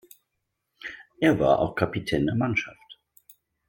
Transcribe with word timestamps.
Er 1.19 1.39
war 1.39 1.59
auch 1.59 1.75
Kapitän 1.75 2.25
der 2.25 2.33
Mannschaft. 2.33 2.99